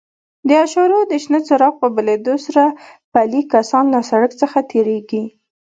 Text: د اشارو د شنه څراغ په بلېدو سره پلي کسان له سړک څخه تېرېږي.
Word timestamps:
د 0.47 0.49
اشارو 0.65 0.99
د 1.11 1.13
شنه 1.23 1.39
څراغ 1.47 1.73
په 1.81 1.87
بلېدو 1.95 2.35
سره 2.45 2.63
پلي 3.13 3.41
کسان 3.53 3.85
له 3.93 3.99
سړک 4.09 4.31
څخه 4.41 4.57
تېرېږي. 4.71 5.23